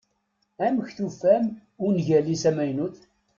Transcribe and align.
Amek 0.65 0.89
tufam 0.97 1.45
ungal-is 1.85 2.43
amaynut? 2.49 2.97